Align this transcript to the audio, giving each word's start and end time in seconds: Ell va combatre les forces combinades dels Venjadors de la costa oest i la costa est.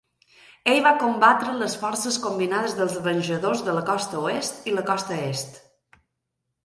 Ell 0.71 0.79
va 0.85 0.93
combatre 1.01 1.51
les 1.57 1.75
forces 1.83 2.17
combinades 2.25 2.75
dels 2.79 2.97
Venjadors 3.09 3.63
de 3.71 3.77
la 3.79 3.87
costa 3.93 4.25
oest 4.31 4.67
i 4.73 4.75
la 4.79 4.87
costa 4.93 5.21
est. 5.31 5.61